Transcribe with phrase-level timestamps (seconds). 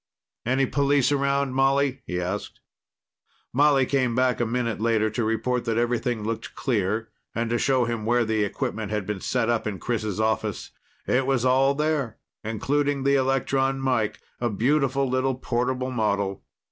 [0.47, 2.59] "Any police around, Molly?" he asked.
[3.53, 7.85] Molly came back a minute later to report that everything looked clear and to show
[7.85, 10.71] him where the equipment had been set up in Chris' office.
[11.05, 16.41] It was all there, including the electron mike a beautiful little portable model.